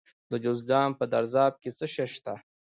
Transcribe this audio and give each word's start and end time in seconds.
د 0.31 0.33
جوزجان 0.43 0.89
په 0.99 1.05
درزاب 1.13 1.53
کې 1.61 1.69
څه 1.77 1.85
شی 1.93 2.07
شته؟ 2.13 2.33